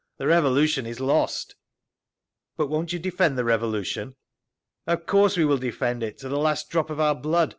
[0.17, 1.53] The Revolution is lost."
[2.57, 4.15] "But won't you defend the Revolution?"
[4.87, 7.49] "Of course we will defend it—to the last drop of our blood.